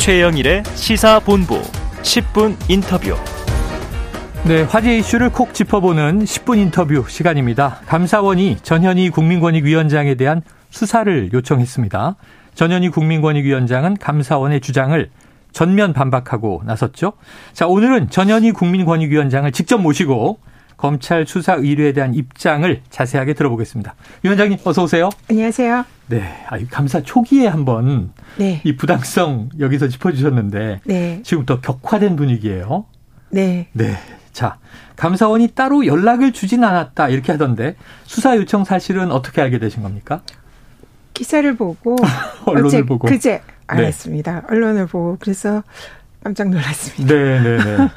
[0.00, 1.60] 최영일의 시사본부
[2.00, 3.14] 10분 인터뷰.
[4.46, 7.80] 네, 화제 이슈를 콕 짚어보는 10분 인터뷰 시간입니다.
[7.84, 10.40] 감사원이 전현희 국민권익위원장에 대한
[10.70, 12.16] 수사를 요청했습니다.
[12.54, 15.10] 전현희 국민권익위원장은 감사원의 주장을
[15.52, 17.12] 전면 반박하고 나섰죠.
[17.52, 20.38] 자, 오늘은 전현희 국민권익위원장을 직접 모시고
[20.80, 23.94] 검찰 수사 의뢰에 대한 입장을 자세하게 들어보겠습니다.
[24.22, 25.10] 위원장님 어서 오세요.
[25.28, 25.84] 안녕하세요.
[26.08, 28.62] 네, 아, 감사 초기에 한번 네.
[28.64, 31.20] 이 부당성 여기서 짚어주셨는데 네.
[31.22, 32.86] 지금 더 격화된 분위기예요.
[33.28, 33.68] 네.
[33.74, 33.94] 네.
[34.32, 34.56] 자,
[34.96, 40.22] 감사원이 따로 연락을 주진 않았다 이렇게 하던데 수사 요청 사실은 어떻게 알게 되신 겁니까?
[41.12, 41.96] 기사를 보고
[42.46, 43.42] 언론을 보고 그제 네.
[43.66, 44.32] 알았습니다.
[44.32, 44.46] 네.
[44.48, 45.62] 언론을 보고 그래서
[46.22, 47.14] 깜짝 놀랐습니다.
[47.14, 47.88] 네, 네, 네.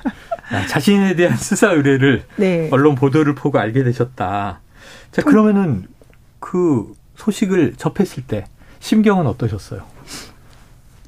[0.52, 2.70] 아, 자신에 대한 수사 의뢰를 네.
[2.72, 4.62] 언론 보도를 보고 알게 되셨다.
[5.12, 5.86] 자, 그러면은
[6.40, 8.46] 그 소식을 접했을 때
[8.80, 9.84] 심경은 어떠셨어요?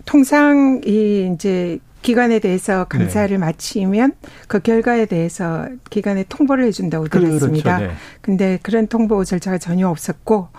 [0.05, 3.38] 통상 이 이제 기관에 대해서 감사를 네.
[3.38, 4.13] 마치면
[4.47, 7.27] 그 결과에 대해서 기관에 통보를 해준다고 그렇죠.
[7.39, 7.77] 들었습니다.
[7.77, 7.94] 그렇죠.
[7.94, 8.00] 네.
[8.22, 10.50] 근데 그런 통보 절차가 전혀 없었고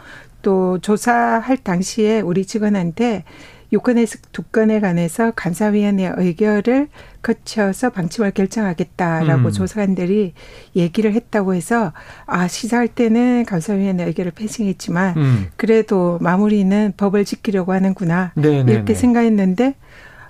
[0.42, 3.24] 또 조사할 당시에 우리 직원한테
[3.72, 6.88] 유권에서 두 건에 관해서 감사위원회 의결을
[7.22, 9.50] 거쳐서 방침을 결정하겠다라고 음.
[9.50, 10.34] 조사관들이
[10.76, 11.92] 얘기를 했다고 해서
[12.26, 15.46] 아 시사할 때는 감사위원회 의결을 패싱했지만 음.
[15.56, 18.64] 그래도 마무리는 법을 지키려고 하는구나 네네네.
[18.64, 19.00] 네, 이렇게 네.
[19.00, 19.74] 생각했는데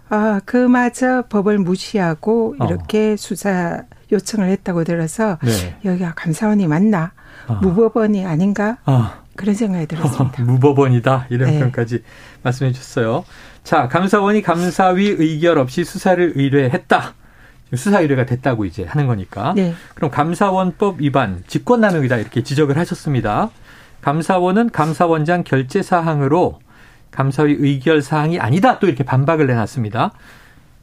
[0.09, 2.67] 아 그마저 법을 무시하고 어.
[2.67, 3.17] 이렇게 어.
[3.17, 5.77] 수사 요청을 했다고 들어서 네.
[5.84, 7.12] 여기가 감사원이 맞나
[7.48, 7.55] 어.
[7.61, 9.11] 무법원이 아닌가 어.
[9.37, 10.42] 그런 생각이 들었습니다.
[10.45, 11.59] 무법원이다 이런 네.
[11.59, 12.03] 표현까지
[12.42, 13.25] 말씀해 주셨어요.
[13.62, 17.15] 자 감사원이 감사위 의결 없이 수사를 의뢰했다.
[17.75, 19.53] 수사 의뢰가 됐다고 이제 하는 거니까.
[19.55, 19.75] 네.
[19.95, 23.51] 그럼 감사원법 위반 직권남용이다 이렇게 지적을 하셨습니다.
[24.03, 26.61] 감사원은 감사원장 결재 사항으로
[27.11, 30.12] 감사위 의결 사항이 아니다 또 이렇게 반박을 내놨습니다.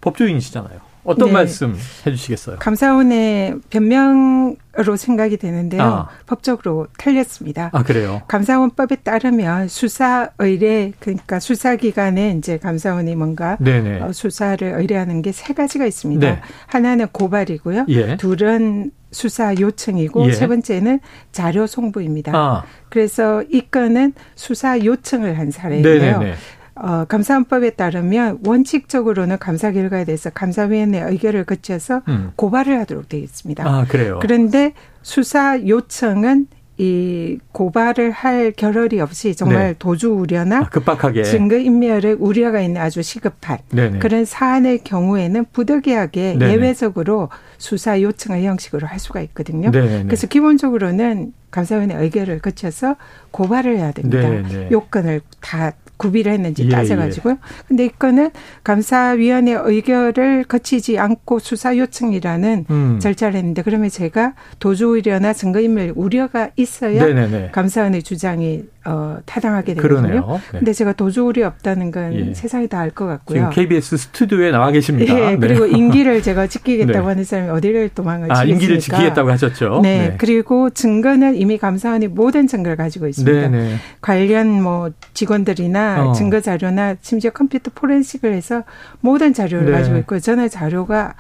[0.02, 0.93] 법조인이시잖아요.
[1.04, 1.34] 어떤 네.
[1.34, 2.58] 말씀 해주시겠어요?
[2.60, 5.82] 감사원의 변명으로 생각이 되는데요.
[5.82, 6.08] 아.
[6.26, 7.70] 법적으로 틀렸습니다.
[7.74, 8.22] 아 그래요?
[8.28, 14.02] 감사원법에 따르면 수사 의뢰 그러니까 수사 기관에 이제 감사원이 뭔가 네네.
[14.02, 16.26] 어, 수사를 의뢰하는 게 세 가지가 있습니다.
[16.28, 16.42] 네.
[16.68, 17.86] 하나는 고발이고요.
[17.90, 18.18] 예.
[18.18, 20.32] 둘은 수사 요청이고 예.
[20.32, 21.00] 세 번째는
[21.32, 22.32] 자료 송부입니다.
[22.36, 22.64] 아.
[22.90, 26.00] 그래서 이 건은 수사 요청을 한 사례인데요.
[26.20, 26.34] 네네네.
[26.76, 32.32] 어, 감사원법에 따르면 원칙적으로는 감사 결과에 대해서 감사위원회 의결을 거쳐서 음.
[32.36, 33.64] 고발을 하도록 되어 있습니다.
[33.68, 34.20] 아, 그래요?
[34.22, 36.48] 그런데 수사 요청은
[36.80, 39.76] 이 고발을 할 겨를이 없이 정말 네.
[39.78, 44.00] 도주 우려나 아, 급박하게 증거 인멸의 우려가 있는 아주 시급한 네네.
[44.00, 46.54] 그런 사안의 경우에는 부득이하게 네네.
[46.54, 47.30] 예외적으로
[47.60, 49.70] 수사 요청의 형식으로 할 수가 있거든요.
[49.70, 50.06] 네네.
[50.06, 52.96] 그래서 기본적으로는 감사위원회 의결을 거쳐서
[53.30, 54.28] 고발을 해야 됩니다.
[54.72, 55.74] 요건을 다
[56.04, 57.34] 구비를 했는지 예, 따져가지고요.
[57.36, 57.38] 예.
[57.68, 58.32] 근데 이거는
[58.64, 63.00] 감사위원회 의결을 거치지 않고 수사 요청이라는 음.
[63.00, 67.52] 절차를 했는데 그러면 제가 도주 우려나 증거인멸 우려가 있어야 네네네.
[67.52, 70.02] 감사원의 주장이 어, 타당하게 되거든요.
[70.02, 70.42] 그러네요.
[70.52, 70.60] 네.
[70.60, 72.34] 근데 제가 우려 없다는 건 예.
[72.34, 73.38] 세상이 다 알 것 같고요.
[73.38, 75.32] 지금 KBS 스튜디오에 나와 계십니다.
[75.32, 75.72] 예, 그리고 네.
[75.78, 77.06] 임기를 제가 지키겠다고 네.
[77.08, 78.54] 하는 사람이 어디를 도망을 아, 치겠습니까?
[78.54, 79.80] 임기를 지키겠다고 하셨죠.
[79.82, 80.10] 네.
[80.10, 80.16] 네.
[80.18, 83.50] 그리고 증거는 이미 감사원이 모든 증거를 가지고 있습니다.
[83.50, 83.76] 네네.
[84.02, 86.14] 관련 뭐 직원들이나 어.
[86.14, 88.64] 증거 자료나 심지어 컴퓨터 포렌식을 해서
[89.00, 89.72] 모든 자료를 네.
[89.72, 91.14] 가지고 있고 저는 자료가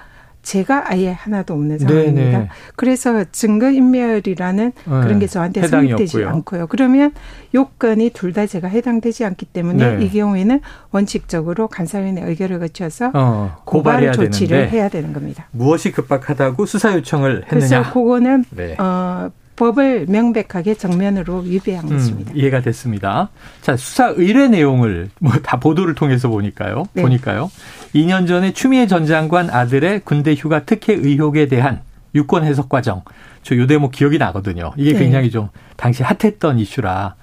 [0.44, 2.22] 제가 아예 하나도 없는 상황입니다.
[2.38, 2.50] 네네.
[2.76, 4.84] 그래서 증거인멸이라는 네.
[5.02, 6.68] 그런 게 저한테 성립되지 않고요.
[6.68, 7.12] 그러면
[7.56, 10.06] 요건이 둘 다 제가 해당되지 않기 때문에 네.
[10.06, 10.59] 이 경우에는
[10.92, 15.48] 원칙적으로 감사위원회 의결을 거쳐서 어, 고발 조치를 해야 되는 겁니다.
[15.52, 17.84] 무엇이 급박하다고 수사 요청을 했느냐?
[17.84, 18.75] 그래서 그거는 네.
[18.80, 22.31] 어, 법을 명백하게 정면으로 위배한 음, 것입니다.
[22.34, 23.30] 이해가 됐습니다.
[23.62, 26.86] 자, 수사 의뢰 내용을 뭐 다 보도를 통해서 보니까요.
[26.94, 27.04] 네.
[27.04, 27.52] 보니까요.
[27.94, 31.81] 2년 전에 추미애 전 장관 아들의 군대 휴가 특혜 의혹에 대한
[32.16, 33.04] 유권 해석 과정.
[33.44, 34.72] 저 요 대목 기억이 나거든요.
[34.78, 35.00] 이게 네.
[35.00, 37.16] 굉장히 좀 당시 핫했던 이슈라.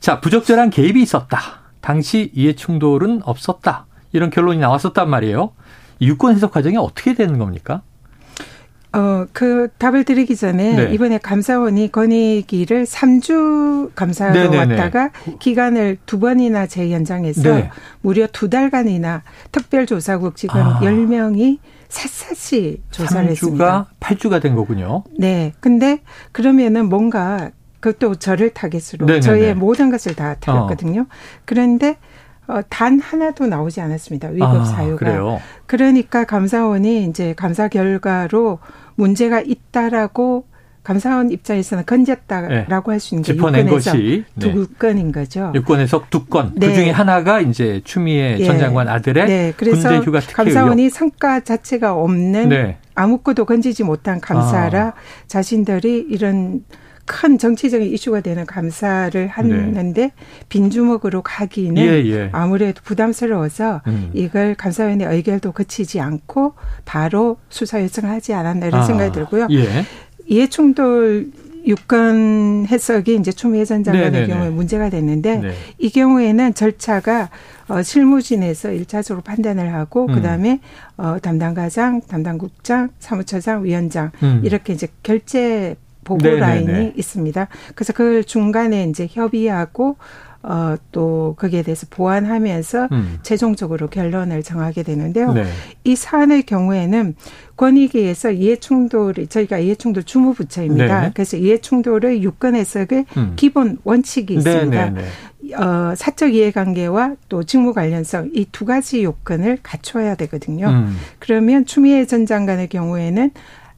[0.00, 1.38] 자, 부적절한 개입이 있었다.
[1.80, 3.86] 당시 이해 충돌은 없었다.
[4.12, 5.52] 이런 결론이 나왔었단 말이에요.
[6.00, 7.82] 유권 해석 과정이 어떻게 되는 겁니까?
[8.96, 10.94] 어, 그 답을 드리기 전에 네.
[10.94, 14.56] 이번에 감사원이 건의기를 3주 감사로 네네네.
[14.56, 17.70] 왔다가 기간을 두 번이나 재연장해서 네.
[18.00, 19.22] 무려 두 달간이나
[19.52, 20.80] 특별조사국 직원 아.
[20.80, 21.58] 10명이
[21.88, 23.86] 샅샅이 조사를 3주가 했습니다.
[24.00, 25.04] 8주가 된 거군요.
[25.18, 25.52] 네.
[25.60, 26.00] 근데
[26.32, 27.50] 그러면은 뭔가
[27.80, 29.20] 그것도 저를 타겟으로 네네네.
[29.20, 31.02] 저의 모든 것을 다 틀었거든요.
[31.02, 31.06] 어.
[31.44, 31.98] 그런데
[32.48, 34.28] 어, 단 하나도 나오지 않았습니다.
[34.28, 34.96] 위법 아, 사유가.
[34.96, 35.40] 그래요?
[35.66, 38.60] 그러니까 감사원이 이제 감사 결과로
[38.96, 40.46] 문제가 있다라고
[40.86, 42.94] 감사원 입장에서는 건졌다라고 네.
[42.94, 44.52] 할수 있는 게 짚어낸 것이 네.
[44.52, 45.50] 두 건인 거죠.
[45.52, 46.52] 유권 해석 두 건.
[46.54, 46.68] 네.
[46.68, 48.44] 그 중에 하나가 이제 추미애 네.
[48.44, 49.52] 전 장관 아들의 네.
[49.56, 50.94] 그래서 군대 휴가 특혜 감사원이 의혹.
[50.94, 52.78] 성과 자체가 없는 네.
[52.94, 54.94] 아무것도 건지지 못한 감사라 아.
[55.26, 56.62] 자신들이 이런
[57.06, 60.12] 큰 정치적인 이슈가 되는 감사를 했는데 네.
[60.48, 62.28] 빈주먹으로 가기는 예, 예.
[62.32, 64.10] 아무래도 부담스러워서 음.
[64.12, 66.54] 이걸 감사위원회 의결도 거치지 않고
[66.84, 68.84] 바로 수사 요청을 하지 않았나 이런 아.
[68.84, 69.46] 생각이 들고요.
[69.52, 69.84] 예.
[70.26, 71.30] 이해충돌
[71.66, 74.32] 유권 해석이 이제 추미애 전 장관의 네네네.
[74.32, 75.52] 경우에 문제가 됐는데 네.
[75.78, 77.30] 이 경우에는 절차가
[77.68, 80.14] 어 실무진에서 일차적으로 판단을 하고 음.
[80.14, 80.60] 그다음에
[80.96, 84.42] 어 담당 과장, 담당 국장, 사무처장, 위원장 음.
[84.44, 85.74] 이렇게 이제 결제
[86.06, 86.40] 보고 네네네.
[86.40, 87.48] 라인이 있습니다.
[87.74, 89.96] 그래서 그걸 중간에 이제 협의하고
[90.42, 93.18] 어, 또 거기에 대해서 보완하면서 음.
[93.24, 95.32] 최종적으로 결론을 정하게 되는데요.
[95.32, 95.44] 네.
[95.82, 97.16] 이 사안의 경우에는
[97.56, 101.00] 권익위에서 이해충돌이 저희가 이해충돌 주무부처입니다.
[101.00, 101.10] 네.
[101.14, 103.32] 그래서 이해충돌의 유권 해석의 음.
[103.34, 104.90] 기본 원칙이 있습니다.
[104.90, 105.54] 네, 네, 네.
[105.56, 110.68] 어, 사적 이해관계와 또 직무 관련성 이 두 가지 요건을 갖춰야 되거든요.
[110.68, 110.96] 음.
[111.18, 113.32] 그러면 추미애 전 장관의 경우에는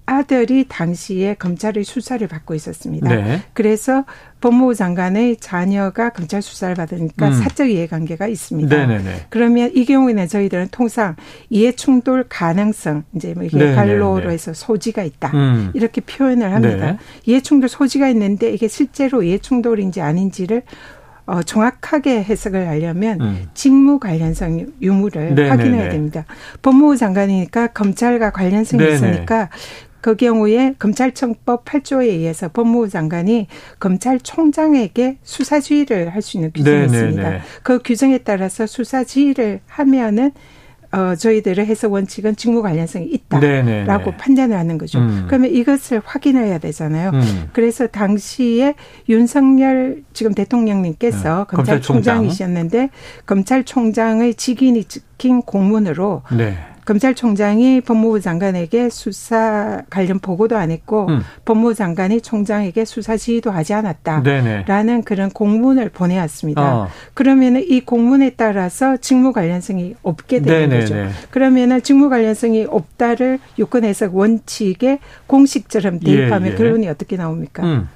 [0.08, 3.14] 아들이 당시에 검찰의 수사를 받고 있었습니다.
[3.14, 3.42] 네.
[3.52, 4.06] 그래서
[4.40, 7.32] 법무부 장관의 자녀가 검찰 수사를 받으니까 음.
[7.34, 8.74] 사적 이해관계가 있습니다.
[8.74, 9.26] 네네네.
[9.28, 11.14] 그러면 이 경우에는 저희들은 통상
[11.50, 15.72] 이해 충돌 가능성 이제 뭐 이게 갈로로 해서 소지가 있다 음.
[15.74, 16.92] 이렇게 표현을 합니다.
[16.92, 16.98] 네.
[17.26, 20.62] 이해 충돌 소지가 있는데 이게 실제로 이해 충돌인지 아닌지를
[21.28, 23.48] 어, 정확하게 해석을 하려면 음.
[23.52, 25.48] 직무 관련성 유무를 네네네.
[25.50, 26.24] 확인해야 됩니다.
[26.62, 28.94] 법무부 장관이니까 검찰과 관련성이 네네.
[28.94, 29.50] 있으니까
[30.00, 33.46] 그 경우에 검찰청법 8조에 의해서 법무부 장관이
[33.80, 36.98] 검찰총장에게 수사 지휘를 할 수 있는 규정이 네네네.
[37.08, 37.38] 있습니다.
[37.62, 40.32] 그 규정에 따라서 수사 지휘를 하면은
[40.90, 44.16] 어, 저희들의 해석 원칙은 직무 관련성이 있다라고 네네네.
[44.16, 44.98] 판단을 하는 거죠.
[45.00, 45.24] 음.
[45.28, 47.10] 그러면 이것을 확인해야 되잖아요.
[47.12, 47.48] 음.
[47.52, 48.74] 그래서 당시에
[49.08, 51.56] 윤석열 지금 대통령님께서 네.
[51.56, 52.88] 검찰총장이셨는데
[53.26, 56.56] 검찰총장의 직인이 찍힌 공문으로 네.
[56.88, 61.20] 검찰총장이 법무부 장관에게 수사 관련 보고도 안 했고 음.
[61.44, 65.00] 법무부 장관이 총장에게 수사 지휘도 하지 않았다라는 네네.
[65.04, 66.76] 그런 공문을 보내왔습니다.
[66.76, 66.88] 어.
[67.12, 70.80] 그러면은 이 공문에 따라서 직무 관련성이 없게 되는 네네네.
[70.80, 70.94] 거죠.
[71.30, 76.56] 그러면은 직무 관련성이 없다를 요건 해석 원칙에 공식처럼 대입하면 예, 예.
[76.56, 77.64] 결론이 어떻게 나옵니까?
[77.64, 77.88] 음.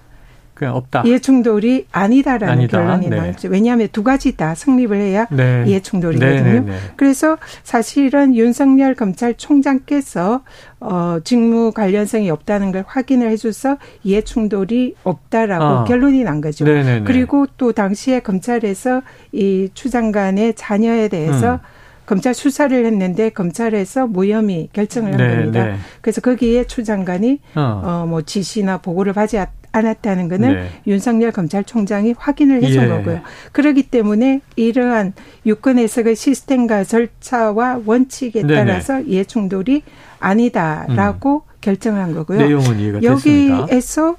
[0.63, 1.03] 그냥 없다.
[1.05, 2.79] 이해 충돌이 아니다라는 아니다.
[2.79, 3.17] 결론이 네.
[3.17, 3.49] 나왔죠.
[3.49, 5.65] 왜냐하면 두 가지 다 성립을 해야 네.
[5.67, 6.43] 이해 충돌이거든요.
[6.43, 6.77] 네, 네, 네.
[6.97, 10.43] 그래서 사실은 윤석열 검찰총장께서
[10.81, 15.85] 어 직무 관련성이 없다는 걸 확인을 해줘서 이해 충돌이 없다라고 아.
[15.85, 16.65] 결론이 난 거죠.
[16.65, 21.59] 네, 그리고 또 당시에 검찰에서 이 추 장관의 자녀에 대해서 음.
[22.05, 25.65] 검찰 수사를 했는데 검찰에서 무혐의 결정을 한 네, 겁니다.
[25.65, 25.77] 네.
[26.01, 28.05] 그래서 거기에 추 장관이 어.
[28.07, 29.39] 어뭐 지시나 보고를 받지
[29.73, 30.69] 않았다는 것은 네.
[30.87, 32.89] 윤석열 검찰총장이 확인을 해준 예.
[32.89, 33.21] 거고요.
[33.53, 35.15] 그렇기 때문에 이러한
[35.47, 39.09] 유권 해석의 시스템과 절차와 원칙에 따라서 네네.
[39.09, 39.83] 이해 충돌이
[40.21, 41.53] 아니다라고 음.
[41.61, 42.39] 결정한 거고요.
[42.39, 44.17] 내용은 이해가 여기에서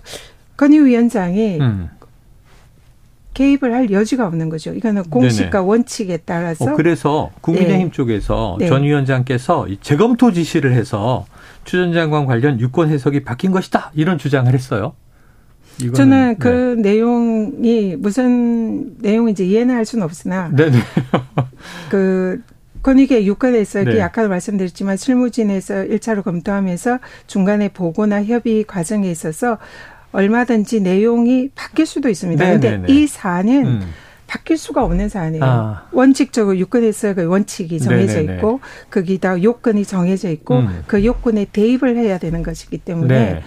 [0.58, 1.90] 건의위원장이 음.
[3.34, 4.74] 개입을 할 여지가 없는 거죠.
[4.74, 5.64] 이거는 공식과 네네.
[5.68, 6.66] 원칙에 따라서.
[6.66, 7.92] 어, 그래서 국민의힘 네.
[7.92, 8.68] 쪽에서 네.
[8.68, 11.26] 전 위원장께서 재검토 지시를 해서
[11.66, 14.94] 추 전 장관 관련 유권 해석이 바뀐 것이다 이런 주장을 했어요.
[15.94, 16.94] 저는 그 네.
[16.94, 20.78] 내용이 무슨 내용인지 이해는 할 수는 없으나 네네.
[21.90, 22.42] 그
[22.84, 24.02] 권익의 유권 해석이 네.
[24.02, 29.58] 아까 말씀드렸지만 실무진에서 1차로 검토하면서 중간에 보고나 협의 과정에 있어서
[30.12, 32.46] 얼마든지 내용이 바뀔 수도 있습니다.
[32.46, 33.82] 그런데 이 사안은 음.
[34.28, 35.44] 바뀔 수가 없는 사안이에요.
[35.44, 35.88] 아.
[35.92, 38.36] 원칙적으로 유권 해석의 원칙이 정해져 네네네.
[38.36, 40.84] 있고 거기다 요건이 정해져 있고 음.
[40.88, 43.44] 그 요건에 대입을 해야 되는 것이기 때문에 네.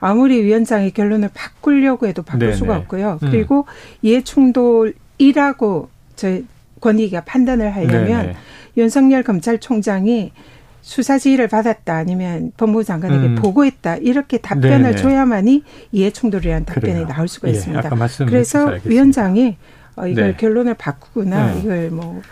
[0.00, 2.52] 아무리 위원장이 결론을 바꾸려고 해도 바꿀 네네.
[2.54, 3.18] 수가 없고요.
[3.22, 3.30] 음.
[3.30, 3.66] 그리고
[4.02, 6.40] 이해 충돌이라고 저
[6.80, 8.36] 권익위가 판단을 하려면 네네.
[8.76, 10.32] 윤석열 검찰총장이
[10.80, 13.34] 수사 지휘를 받았다 아니면 법무부 장관에게 음.
[13.34, 14.96] 보고했다 이렇게 답변을 네네.
[14.96, 17.06] 줘야만이 이해 충돌이라는 답변이 그래요.
[17.08, 17.90] 나올 수가 예, 있습니다.
[18.26, 19.56] 그래서 위원장이
[19.96, 20.36] 어, 이걸 네.
[20.36, 21.60] 결론을 바꾸거나 네.
[21.60, 22.22] 이걸 뭐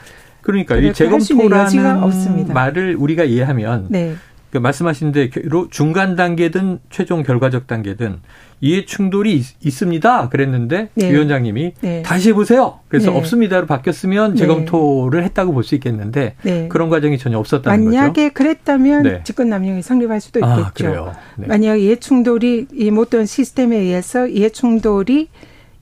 [0.40, 4.14] 그러니까 이 재검토라는 말을 우리가 이해하면 네.
[4.56, 8.20] 그 말씀하신 대로 중간 단계든 최종 결과적 단계든
[8.62, 11.12] 이해 충돌이 있, 습니다 그랬는데 네.
[11.12, 12.02] 위원장님이 네.
[12.02, 12.80] 다시 해보세요.
[12.88, 13.18] 그래서 네.
[13.18, 14.38] 없습니다로 바뀌었으면 네.
[14.38, 16.68] 재검토를 했다고 볼 수 있겠는데 네.
[16.68, 18.00] 그런 과정이 전혀 없었다는 만약에 거죠.
[18.00, 19.20] 만약에 그랬다면 네.
[19.24, 21.12] 직권 남용이 성립할 수도 아, 있겠죠.
[21.14, 25.28] 아, 만약 이해 충돌이 이 모든 시스템에 의해서 이해 충돌이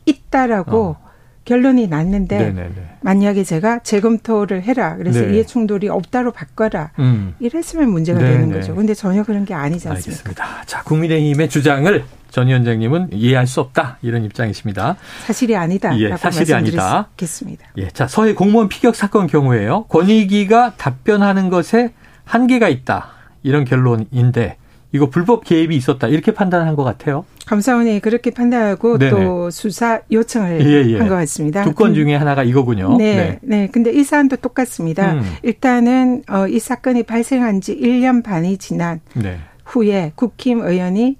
[0.07, 1.03] 있다라고 어.
[1.44, 2.98] 결론이 났는데 네네네.
[3.02, 4.96] 만약에 제가 재검토를 해라.
[4.96, 5.34] 그래서 네.
[5.34, 6.92] 이해 충돌이 없다로 바꿔라.
[6.98, 7.34] 음.
[7.38, 8.54] 이랬으면 문제가 네 되는 네.
[8.56, 8.74] 거죠.
[8.74, 10.10] 근데 전혀 그런 게 아니지 않습니까?
[10.10, 10.62] 알겠습니다.
[10.66, 14.96] 자, 국민의힘의 주장을 전 위원장님은 이해할 수 없다 이런 입장이십니다.
[15.26, 15.96] 사실이 아니다.
[16.00, 17.08] 예, 사실이 아니다.
[17.16, 17.68] 겠습니다.
[17.76, 19.84] 예, 자 서해 공무원 피격 사건 경우에요.
[19.84, 21.92] 권익위가 답변하는 것에
[22.24, 23.10] 한계가 있다
[23.44, 24.56] 이런 결론인데
[24.94, 27.24] 이거 불법 개입이 있었다 이렇게 판단한 것 같아요.
[27.46, 29.10] 감사원이 그렇게 판단하고 네네.
[29.10, 30.98] 또 수사 요청을 예, 예.
[30.98, 31.64] 한것 같습니다.
[31.64, 32.96] 두 건 중에 하나가 이거군요.
[32.96, 33.68] 네, 네, 네.
[33.72, 35.14] 근데 이 사안도 똑같습니다.
[35.14, 35.22] 음.
[35.42, 39.38] 일단은 어, 이 사건이 발생한 지 1년 반이 지난 네.
[39.64, 41.16] 후에 국힘 의원이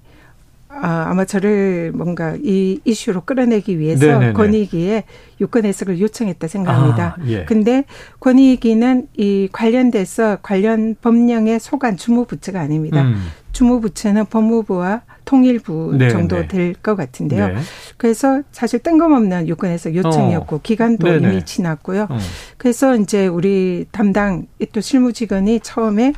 [0.81, 4.33] 아, 아마 저를 뭔가 이 이슈로 끌어내기 위해서 네네네.
[4.33, 5.03] 권익위에
[5.41, 7.15] 유권 해석을 요청했다 생각합니다.
[7.19, 7.45] 아, 예.
[7.45, 7.85] 근데
[8.19, 13.03] 권익위는 이 관련돼서 관련 법령의 소관 주무부처가 아닙니다.
[13.03, 13.27] 음.
[13.53, 16.11] 주무부처는 법무부와 통일부 네네.
[16.11, 17.47] 정도 될 것 같은데요.
[17.47, 17.55] 네.
[17.97, 20.59] 그래서 사실 뜬금없는 유권해석 요청이었고 어.
[20.61, 21.27] 기간도 네네.
[21.33, 22.07] 이미 지났고요.
[22.11, 22.17] 음.
[22.57, 26.13] 그래서 이제 우리 담당 또 실무직원이 처음에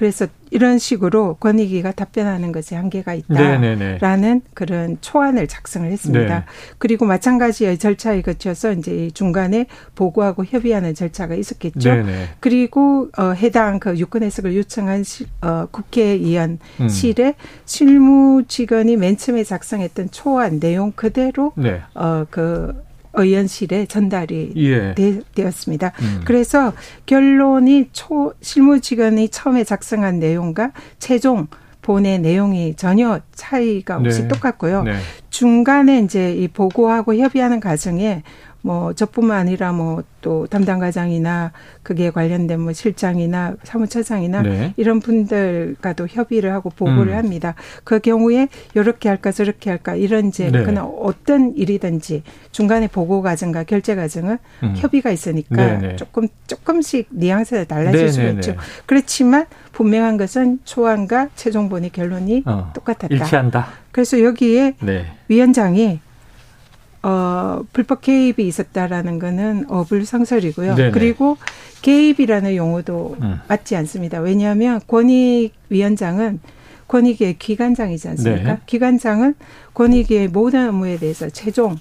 [0.00, 4.40] 그래서 이런 식으로 권익위가 답변하는 것에 한계가 있다라는 네네네.
[4.54, 6.38] 그런 초안을 작성을 했습니다.
[6.38, 6.44] 네.
[6.78, 9.66] 그리고 마찬가지의 절차에 거쳐서 이제 중간에
[9.96, 11.90] 보고하고 협의하는 절차가 있었겠죠.
[11.96, 12.28] 네네.
[12.40, 17.32] 그리고 어 해당 그 유권 해석을 요청한 시, 어 국회의원실에 음.
[17.66, 21.82] 실무 직원이 맨 처음에 작성했던 초안 내용 그대로 네.
[21.92, 24.94] 어그 의원실에 전달이 예.
[24.94, 26.20] 되, 었습니다 음.
[26.24, 26.72] 그래서
[27.06, 31.48] 결론이 초 실무직원이 처음에 작성한 내용과 최종
[31.82, 34.28] 본의 내용이 전혀 차이가 없이 네.
[34.28, 34.82] 똑같고요.
[34.82, 34.98] 네.
[35.30, 38.22] 중간에 이제 이 보고하고 협의하는 과정에
[38.62, 44.74] 뭐 저뿐만 아니라 뭐 또 담당 과장이나 그게 관련된 뭐 실장이나 사무처장이나 네.
[44.76, 47.18] 이런 분들과도 협의를 하고 보고를 음.
[47.18, 47.54] 합니다.
[47.84, 50.62] 그 경우에 이렇게 할까 저렇게 할까 이런 이제 네.
[50.62, 52.22] 그냥 어떤 일이든지
[52.52, 54.74] 중간에 보고 과정과 결제 과정은 음.
[54.76, 55.88] 협의가 있으니까 네네.
[55.88, 55.96] 네.
[55.96, 58.10] 조금 조금씩 뉘앙스가 달라질.
[58.10, 58.52] 수가 네, 있죠.
[58.52, 58.56] 네.
[58.86, 63.14] 그렇지만 분명한 것은 초안과 최종본의 결론이 어, 똑같았다.
[63.14, 63.68] 일치한다.
[63.92, 65.06] 그래서 여기에 네.
[65.28, 66.00] 위원장이
[67.02, 70.74] 어, 불법 개입이 있었다라는 거는 어불성설이고요.
[70.74, 70.90] 네네.
[70.90, 71.38] 그리고
[71.82, 73.40] 개입이라는 용어도 음.
[73.48, 74.20] 맞지 않습니다.
[74.20, 76.40] 왜냐하면 권익위원장은
[76.88, 78.52] 권익위의 기관장이지 않습니까?
[78.54, 78.58] 네.
[78.66, 79.34] 기관장은
[79.74, 81.78] 권익위의 모든 업무에 대해서 최종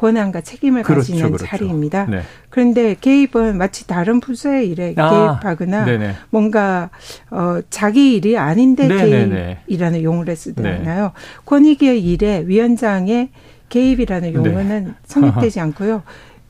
[0.00, 1.44] 권한과 책임을 그렇죠, 가지는 그렇죠.
[1.44, 2.06] 자리입니다.
[2.06, 2.22] 네.
[2.48, 6.14] 그런데 개입은 마치 다른 부서의 일에 아, 개입하거나 네네.
[6.30, 6.88] 뭔가
[7.30, 9.58] 어 자기 일이 아닌데 네네네.
[9.66, 11.04] 개입이라는 용어를 쓰잖아요.
[11.04, 11.10] 네.
[11.44, 13.28] 권익위의 일에 위원장의
[13.68, 14.34] 개입이라는 네.
[14.34, 14.90] 용어는 네.
[15.04, 16.02] 성립되지 않고요.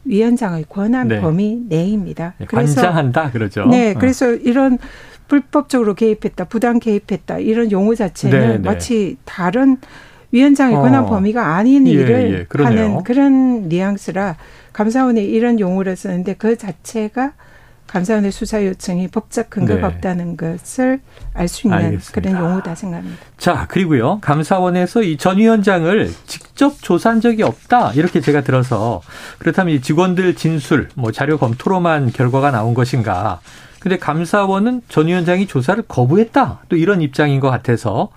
[0.04, 1.20] 위원장의 권한 네.
[1.20, 2.34] 범위 내입니다.
[2.38, 3.66] 네, 그래서 관장한다 그러죠.
[3.66, 3.98] 네, 어.
[3.98, 4.78] 그래서 이런
[5.26, 8.58] 불법적으로 개입했다, 부당 개입했다 이런 용어 자체는 네, 네.
[8.58, 9.78] 마치 다른
[10.32, 10.80] 위원장의 어.
[10.82, 14.36] 권한 범위가 아닌 예, 일을 예, 하는 그런 뉘앙스라
[14.72, 17.32] 감사원이 이런 용어를 쓰는데 그 자체가
[17.88, 19.84] 감사원의 수사 요청이 법적 근거가 네.
[19.86, 21.00] 없다는 것을
[21.34, 22.12] 알 수 있는 알겠습니다.
[22.12, 23.18] 그런 용어다 생각합니다.
[23.36, 24.20] 자, 그리고요.
[24.20, 27.90] 감사원에서 이 전 위원장을 직접 조사한 적이 없다.
[27.94, 29.02] 이렇게 제가 들어서
[29.40, 33.40] 그렇다면 이 직원들 진술, 뭐 자료 검토로만 결과가 나온 것인가?
[33.80, 36.60] 근데 감사원은 전 위원장이 조사를 거부했다.
[36.68, 38.10] 또 이런 입장인 것 같아서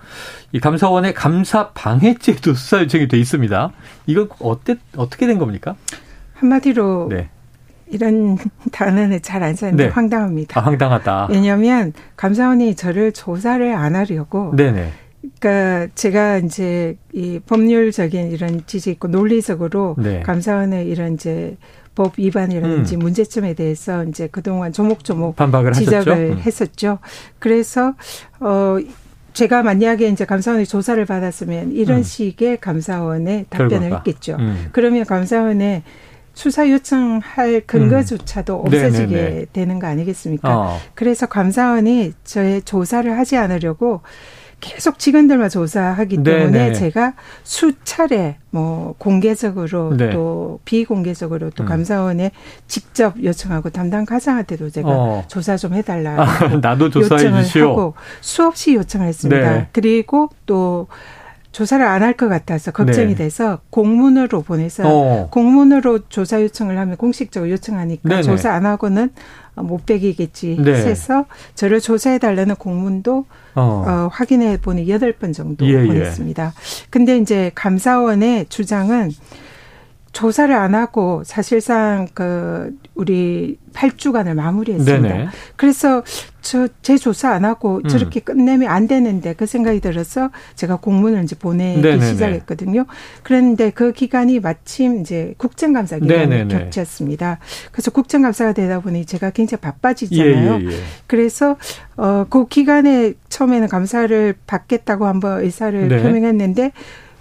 [0.52, 3.72] 이 감사원의 감사 방해죄도 수사 요청이 돼 있습니다.
[4.06, 5.74] 이건 어때 어떻게 된 겁니까?
[6.34, 7.30] 한마디로 네.
[7.86, 8.36] 이런
[8.72, 9.90] 단어는 잘 안 쓰는데 네.
[9.90, 10.60] 황당합니다.
[10.60, 11.28] 아, 황당하다.
[11.30, 14.54] 왜냐하면 감사원이 저를 조사를 안 하려고.
[14.54, 14.92] 네네.
[15.40, 20.20] 그러니까 제가 이제 이 법률적인 이런 지식 있고 논리적으로 네.
[20.20, 21.56] 감사원의 이런 이제
[21.94, 22.98] 법 위반이라든지 음.
[23.00, 26.38] 문제점에 대해서 이제 그동안 조목조목 반박을 지적을 음.
[26.38, 26.98] 했었죠.
[27.38, 27.94] 그래서
[28.40, 28.78] 어
[29.32, 32.02] 제가 만약에 이제 감사원의 조사를 받았으면 이런 음.
[32.02, 33.96] 식의 감사원의 답변을 결과가.
[34.06, 34.36] 했겠죠.
[34.38, 34.68] 음.
[34.72, 35.82] 그러면 감사원의
[36.34, 38.66] 수사 요청할 근거조차도 음.
[38.66, 39.46] 없어지게 네네네.
[39.52, 40.58] 되는 거 아니겠습니까?
[40.58, 40.78] 어.
[40.94, 44.02] 그래서 감사원이 저의 조사를 하지 않으려고
[44.64, 46.72] 계속 직원들만 조사하기 때문에 네네.
[46.72, 50.08] 제가 수차례 뭐 공개적으로 네.
[50.08, 51.66] 또 비공개적으로 또 음.
[51.66, 52.30] 감사원에
[52.66, 55.24] 직접 요청하고 담당 과장한테도 제가 어.
[55.28, 57.70] 조사 좀 해달라 아, 나도 조사해 요청을 주시오.
[57.70, 59.52] 하고 수없이 요청을 했습니다.
[59.52, 59.68] 네.
[59.72, 60.86] 그리고 또
[61.54, 63.14] 조사를 안 할 것 같아서 걱정이 네.
[63.14, 65.28] 돼서 공문으로 보내서 어.
[65.30, 68.22] 공문으로 조사 요청을 하면 공식적으로 요청하니까 네네.
[68.22, 69.10] 조사 안 하고는
[69.54, 70.72] 못 빼기겠지 네.
[70.72, 73.84] 해서 저를 조사해 달라는 공문도 어.
[73.86, 75.86] 어 확인해 보니 여덟 번 정도 예, 예.
[75.86, 76.44] 보냈습니다.
[76.44, 76.86] 예.
[76.90, 79.12] 근데 이제 감사원의 주장은
[80.14, 85.08] 조사를 안 하고 사실상 그 우리 8주간을 마무리했습니다.
[85.08, 85.28] 네네.
[85.56, 86.02] 그래서
[86.40, 87.88] 저 제 조사 안 하고 음.
[87.88, 92.12] 저렇게 끝내면 안 되는데 그 생각이 들어서 제가 공문을 이제 보내기 네네네.
[92.12, 92.84] 시작했거든요.
[93.22, 97.38] 그런데 그 기간이 마침 이제 국정감사 기간이 겹쳤습니다.
[97.72, 100.60] 그래서 국정감사가 되다 보니 제가 굉장히 바빠지잖아요.
[100.60, 100.76] 예, 예, 예.
[101.06, 101.56] 그래서
[101.96, 106.02] 어그 기간에 처음에는 감사를 받겠다고 한번 의사를 네.
[106.02, 106.72] 표명했는데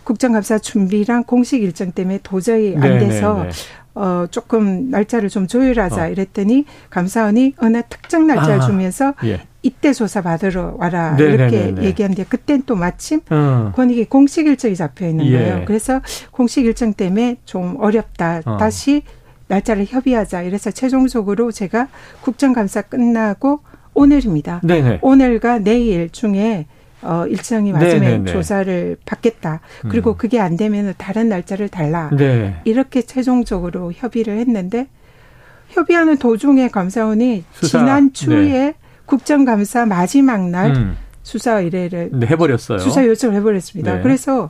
[0.04, 3.52] 국정감사 준비랑 공식 일정 때문에 도저히 안 네, 네, 돼서 네네네.
[3.96, 6.08] 어 조금 날짜를 좀 조율하자 어.
[6.10, 9.42] 이랬더니 감사원이 어느 특정 날짜를 아, 주면서 예.
[9.62, 11.58] 이때 조사 받으러 와라 네네네네.
[11.58, 13.72] 이렇게 얘기하는데 그땐 또 마침 어.
[13.76, 15.32] 권익이 공식 일정이 잡혀 있는 예.
[15.32, 15.66] 거예요.
[15.66, 18.42] 그래서 공식 일정 때문에 좀 어렵다.
[18.46, 18.58] 어.
[18.58, 19.04] 다시
[19.48, 20.42] 날짜를 협의하자.
[20.44, 21.88] 이래서 최종적으로 제가
[22.22, 23.60] 국정감사 끝나고
[23.94, 24.62] 오늘입니다.
[24.64, 25.00] 네네.
[25.02, 26.66] 오늘과 내일 중에
[27.04, 28.32] 어, 일정이 맞으면 네네네.
[28.32, 29.60] 조사를 받겠다.
[29.90, 30.18] 그리고 음.
[30.18, 32.10] 그게 안 되면 다른 날짜를 달라.
[32.16, 32.56] 네.
[32.64, 34.88] 이렇게 최종적으로 협의를 했는데
[35.70, 37.80] 협의하는 도중에 감사원이 수사.
[37.80, 38.74] 지난 추에 네.
[39.06, 40.98] 국정감사 마지막 날 음.
[41.24, 42.80] 수사 의뢰를 네, 해버렸어요.
[42.80, 43.96] 수사 요청을 해버렸습니다.
[43.96, 44.02] 네.
[44.02, 44.50] 그래서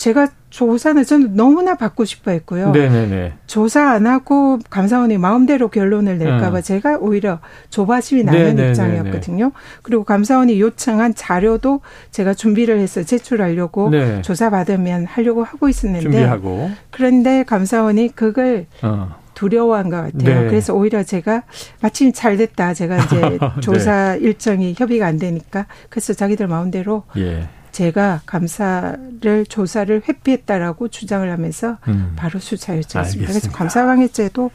[0.00, 2.70] 제가 조사는 저는 너무나 받고 싶어 했고요.
[2.70, 3.34] 네네네.
[3.46, 6.62] 조사 안 하고 감사원이 마음대로 결론을 낼까봐 음.
[6.62, 8.68] 제가 오히려 조바심이 나는 네네네네.
[8.70, 9.52] 입장이었거든요.
[9.82, 14.22] 그리고 감사원이 요청한 자료도 제가 준비를 해서 제출하려고 네.
[14.22, 16.70] 조사받으면 하려고 하고 있었는데 준비하고.
[16.90, 19.14] 그런데 감사원이 그걸 어.
[19.34, 20.40] 두려워한 것 같아요.
[20.44, 20.46] 네.
[20.48, 21.42] 그래서 오히려 제가
[21.82, 22.72] 마침 잘 됐다.
[22.72, 23.38] 제가 이제 네.
[23.60, 24.20] 조사 네.
[24.20, 27.46] 일정이 협의가 안 되니까 그래서 자기들 마음대로 예.
[27.72, 32.12] 제가 감사를 조사를 회피했다라고 주장을 하면서 음.
[32.16, 33.30] 바로 수사 요청했습니다.
[33.30, 34.50] 그래서 감사방해죄도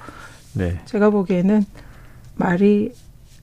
[0.53, 0.79] 네.
[0.85, 1.65] 제가 보기에는
[2.35, 2.91] 말이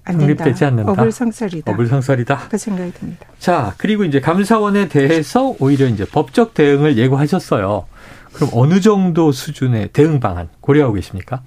[0.04, 0.44] 안 된다.
[0.44, 0.90] 되지 않는다.
[0.92, 1.72] 어불성설이다.
[1.72, 2.48] 어불성설이다.
[2.48, 3.26] 그 생각이 듭니다.
[3.38, 7.86] 자, 그리고 이제 감사원에 대해서 오히려 이제 법적 대응을 예고하셨어요.
[8.32, 11.42] 그럼 어느 정도 수준의 대응 방안 고려하고 계십니까?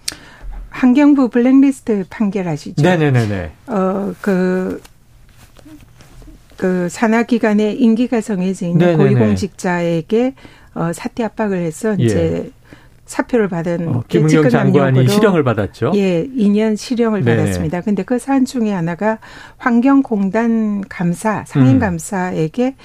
[0.69, 2.81] 환경부 블랙리스트 판결하시죠.
[2.81, 3.51] 네네네네.
[3.67, 4.81] 어, 그,
[6.57, 8.97] 그 산하 기관에 임기가 정해져 있는 네네네.
[9.03, 10.33] 고위공직자에게
[10.75, 12.03] 어 사퇴 압박을 해서 예.
[12.03, 12.51] 이제
[13.05, 15.91] 사표를 받은 어, 김은경 장관이 실형을 받았죠.
[15.95, 17.37] 예, 2년 실형을 네네.
[17.37, 17.81] 받았습니다.
[17.81, 19.19] 근데 그 사안 중에 하나가
[19.57, 21.79] 환경공단 감사 상임 음.
[21.79, 22.75] 감사에게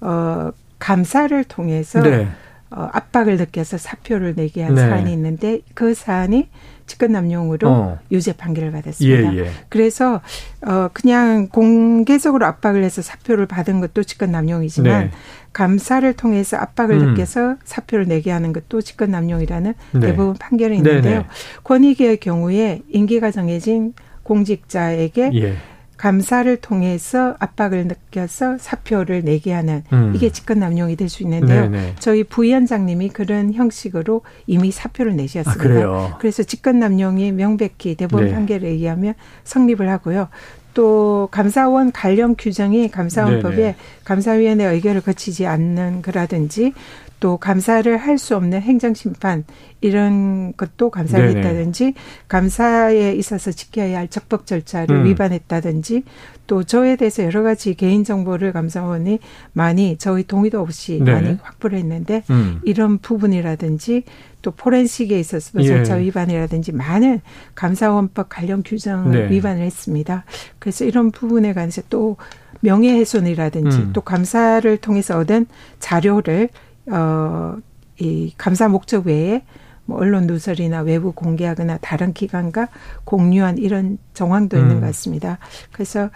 [0.00, 2.26] 어 감사를 통해서 네.
[2.70, 4.80] 어 압박을 느껴서 사표를 내게 한 네.
[4.80, 6.48] 사안이 있는데 그 사안이
[6.86, 7.98] 직권남용으로 어.
[8.10, 9.34] 유죄 판결을 받았습니다.
[9.34, 9.50] 예, 예.
[9.68, 10.20] 그래서
[10.64, 15.10] 어 그냥 공개적으로 압박을 해서 사표를 받은 것도 직권남용이지만 네.
[15.52, 17.10] 감사를 통해서 압박을 음.
[17.10, 20.00] 느껴서 사표를 내게 하는 것도 직권남용이라는 네.
[20.00, 21.02] 대부분 판결이 있는데요.
[21.02, 21.26] 네, 네.
[21.64, 25.56] 권익위의 경우에 임기가 정해진 공직자에게 예.
[25.96, 30.12] 감사를 통해서 압박을 느껴서 사표를 내게 하는 음.
[30.14, 31.68] 이게 직권 남용이 될 수 있는데요.
[31.68, 31.94] 네네.
[32.00, 35.86] 저희 부위원장님이 그런 형식으로 이미 사표를 내셨습니다.
[35.86, 38.34] 아, 그래서 직권 남용이 명백히 대법원 네.
[38.34, 40.28] 판결에 의하면 성립을 하고요.
[40.74, 46.74] 또 감사원 관련 규정이 감사원법에 감사위원회 의결을 거치지 않는 거라든지
[47.20, 49.44] 또 감사를 할 수 없는 행정심판
[49.80, 51.40] 이런 것도 감사를 네네.
[51.40, 51.94] 했다든지
[52.28, 55.04] 감사에 있어서 지켜야 할 적법 절차를 음.
[55.04, 56.02] 위반했다든지
[56.46, 59.18] 또 저에 대해서 여러 가지 개인 정보를 감사원이
[59.52, 61.12] 많이 저희 동의도 없이 네.
[61.12, 62.60] 많이 확보를 했는데 음.
[62.64, 64.04] 이런 부분이라든지
[64.42, 65.68] 또 포렌식에 있어서도 예.
[65.68, 67.20] 절차 위반이라든지 많은
[67.54, 69.34] 감사원법 관련 규정을 네.
[69.34, 70.24] 위반을 했습니다.
[70.58, 72.16] 그래서 이런 부분에 관해서 또
[72.60, 73.90] 명예훼손이라든지 음.
[73.92, 75.46] 또 감사를 통해서 얻은
[75.80, 76.48] 자료를
[76.90, 77.56] 어,
[77.98, 79.42] 이 감사 목적 외에
[79.84, 82.68] 뭐 언론 누설이나 외부 공개하거나 다른 기관과
[83.04, 84.62] 공유한 이런 정황도 음.
[84.62, 85.38] 있는 것 같습니다.
[85.72, 86.10] 그래서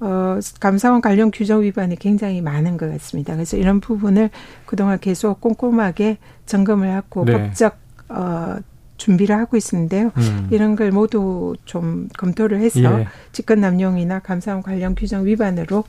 [0.00, 3.34] 어, 감사원 관련 규정 위반이 굉장히 많은 것 같습니다.
[3.34, 4.30] 그래서 이런 부분을
[4.66, 7.32] 그동안 계속 꼼꼼하게 점검을 하고 네.
[7.32, 7.76] 법적
[8.08, 8.56] 어,
[8.96, 10.10] 준비를 하고 있었는데요.
[10.16, 10.48] 음.
[10.50, 13.06] 이런 걸 모두 좀 검토를 해서 예.
[13.32, 15.84] 직권 남용이나 감사원 관련 규정 위반으로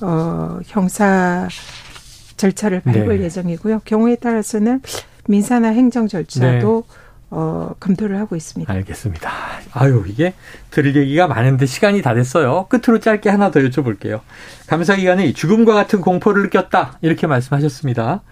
[0.00, 1.48] 어, 형사
[2.42, 3.24] 절차를 밟을 네.
[3.24, 3.80] 예정이고요.
[3.84, 4.82] 경우에 따라서는
[5.28, 6.96] 민사나 행정 절차도 네.
[7.30, 8.70] 어, 검토를 하고 있습니다.
[8.70, 9.30] 알겠습니다.
[9.72, 10.34] 아유, 이게
[10.70, 12.66] 들을 얘기가 많은데 시간이 다 됐어요.
[12.68, 14.20] 끝으로 짧게 하나 더 여쭤볼게요.
[14.66, 16.98] 감사기관이 죽음과 같은 공포를 느꼈다.
[17.00, 18.22] 이렇게 말씀하셨습니다.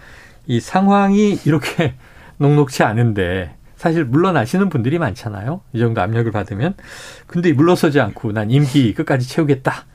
[0.47, 1.95] 이 상황이 이렇게
[2.39, 5.63] 녹록치 않은데 사실 물러나시는 분들이 많잖아요.
[5.73, 6.75] 이 정도 압력을 받으면.
[7.27, 9.87] 근데 물러서지 않고 난 임기 끝까지 채우겠다.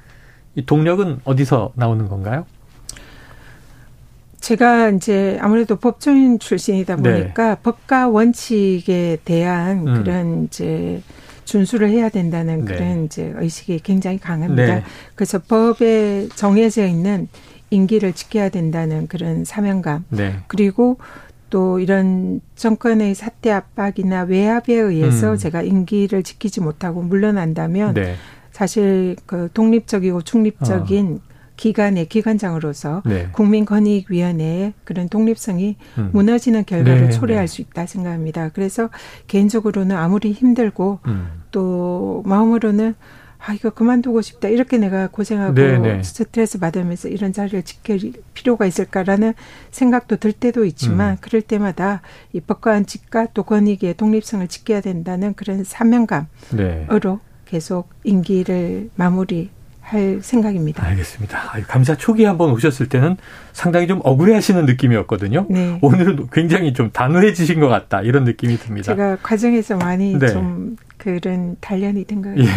[0.56, 2.46] 이 동력은 어디서 나오는 건가요?
[4.46, 7.02] 제가 이제 아무래도 법조인 출신이다 네.
[7.02, 7.62] 보니까 네.
[7.64, 10.04] 법과 원칙에 대한 음.
[10.04, 11.02] 그런 이제
[11.46, 12.76] 준수를 해야 된다는 네.
[12.76, 14.76] 그런 이제 의식이 굉장히 강합니다.
[14.76, 14.84] 네.
[15.16, 17.28] 그래서 법에 정해져 있는
[17.72, 20.36] 임기를 지켜야 된다는 그런 사명감 네.
[20.46, 21.00] 그리고
[21.50, 25.38] 또 이런 정권의 사태 압박이나 외압에 의해서 음.
[25.38, 28.14] 제가 임기를 지키지 못하고 물러난다면 네.
[28.52, 31.35] 사실 그 독립적이고 중립적인 어.
[31.58, 33.30] 기관의 기관장으로서 네.
[33.32, 36.10] 국민권익위원회의 그런 독립성이 음.
[36.14, 37.54] 무너지는 결과를 네, 초래할 네.
[37.54, 38.50] 수 있다 생각합니다.
[38.50, 38.90] 그래서
[39.28, 41.28] 개인적으로는 아무리 힘들고 음.
[41.52, 42.96] 또 마음으로는
[43.48, 45.98] 아 이거 그만두고 싶다 이렇게 내가 고생하고 네네.
[45.98, 46.04] 네.
[46.04, 49.34] 스트레스 받으면서 이런 자리를 지킬 필요가 있을까라는
[49.70, 51.18] 생각도 들 때도 있지만 음.
[51.22, 52.02] 그럴 때마다
[52.34, 56.88] 이 법관직과 또 권익의 독립성을 지켜야 된다는 그런 사명감으로 네.
[57.46, 59.52] 계속 임기를 마무리
[59.86, 60.84] 할 생각입니다.
[60.84, 61.38] 알겠습니다.
[61.68, 63.18] 감사 초기에 한번 오셨을 때는
[63.54, 65.46] 상당히 좀 억울해하시는 느낌이었거든요.
[65.48, 65.78] 네.
[65.82, 68.96] 오늘은 굉장히 좀 단호해지신 것 같다 이런 느낌이 듭니다.
[68.96, 70.28] 제가 과정에서 많이 네.
[70.28, 72.40] 좀 그런 단련이 된 거예요.
[72.40, 72.50] 예.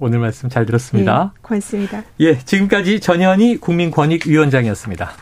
[0.00, 1.32] 오늘 말씀 잘 들었습니다.
[1.34, 2.02] 네, 고맙습니다.
[2.18, 5.12] 예, 지금까지 전현희 국민권익위원장이었습니다.